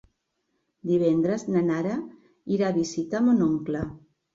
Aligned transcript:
Divendres 0.93 1.47
na 1.57 1.65
Nara 1.69 1.95
irà 2.59 2.69
a 2.75 2.79
visitar 2.83 3.27
mon 3.31 3.51
oncle. 3.55 3.89